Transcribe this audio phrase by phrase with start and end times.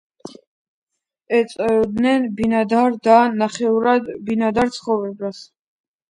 [1.39, 5.43] ეწეოდნენ ბინადარ და ნახევრად ბინადარ ცხოვრებას.